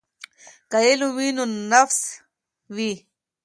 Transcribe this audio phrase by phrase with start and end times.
[0.71, 1.99] که علم وي نو نفس
[2.75, 2.91] وي.